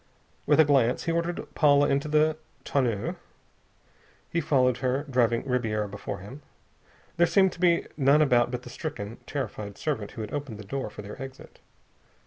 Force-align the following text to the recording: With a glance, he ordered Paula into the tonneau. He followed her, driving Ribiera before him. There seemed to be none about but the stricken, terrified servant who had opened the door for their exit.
With 0.47 0.59
a 0.59 0.65
glance, 0.65 1.03
he 1.03 1.11
ordered 1.11 1.45
Paula 1.53 1.87
into 1.87 2.07
the 2.07 2.35
tonneau. 2.63 3.17
He 4.31 4.41
followed 4.41 4.77
her, 4.77 5.03
driving 5.07 5.47
Ribiera 5.47 5.87
before 5.87 6.17
him. 6.21 6.41
There 7.17 7.27
seemed 7.27 7.51
to 7.51 7.59
be 7.59 7.85
none 7.95 8.23
about 8.23 8.49
but 8.49 8.63
the 8.63 8.71
stricken, 8.71 9.17
terrified 9.27 9.77
servant 9.77 10.13
who 10.13 10.21
had 10.21 10.33
opened 10.33 10.57
the 10.57 10.63
door 10.63 10.89
for 10.89 11.03
their 11.03 11.21
exit. 11.21 11.59